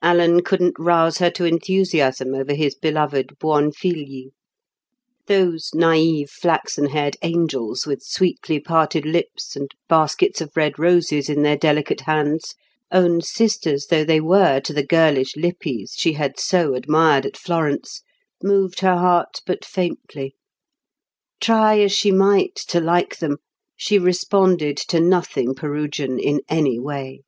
[0.00, 4.30] Alan couldn't rouse her to enthusiasm over his beloved Buonfigli.
[5.26, 11.42] Those naïve flaxen haired angels, with sweetly parted lips, and baskets of red roses in
[11.42, 12.54] their delicate hands,
[12.92, 18.02] own sisters though they were to the girlish Lippis she had so admired at Florence,
[18.40, 20.36] moved her heart but faintly.
[21.40, 23.38] Try as she might to like them,
[23.76, 27.22] she responded to nothing Perugian in any way.